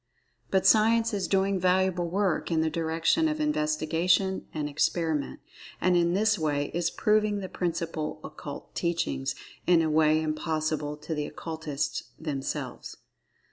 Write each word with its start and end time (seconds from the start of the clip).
But 0.49 0.65
Science 0.65 1.13
is 1.13 1.27
doing 1.27 1.59
valuable 1.59 2.09
work 2.09 2.49
in 2.49 2.61
the 2.61 2.71
direction 2.71 3.27
of 3.27 3.39
investigation 3.39 4.47
and 4.51 4.67
experiment, 4.67 5.41
and 5.79 5.95
in[Pg 5.95 5.99
7] 6.05 6.13
this 6.15 6.39
way 6.39 6.71
is 6.73 6.89
proving 6.89 7.37
the 7.37 7.47
principal 7.47 8.19
occult 8.23 8.73
teachings 8.73 9.35
in 9.67 9.83
a 9.83 9.91
way 9.91 10.19
impossible 10.19 10.97
to 10.97 11.13
the 11.13 11.27
Occultists 11.27 12.05
themselves. 12.19 12.97